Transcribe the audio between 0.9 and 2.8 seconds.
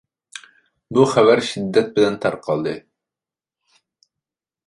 بۇ خەۋەر شىددەت بىلەن تارقالدى،